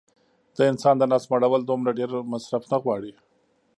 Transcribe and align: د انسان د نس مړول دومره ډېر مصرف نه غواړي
د 0.57 0.59
انسان 0.71 0.95
د 0.97 1.03
نس 1.11 1.23
مړول 1.31 1.61
دومره 1.65 1.91
ډېر 1.99 2.11
مصرف 2.33 2.63
نه 2.71 2.77
غواړي 2.83 3.13